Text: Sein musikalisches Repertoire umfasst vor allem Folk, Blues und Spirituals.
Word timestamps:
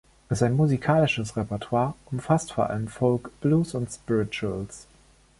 Sein 0.31 0.55
musikalisches 0.55 1.37
Repertoire 1.37 1.93
umfasst 2.09 2.53
vor 2.53 2.71
allem 2.71 2.87
Folk, 2.87 3.29
Blues 3.39 3.75
und 3.75 3.87
Spirituals. 3.91 4.87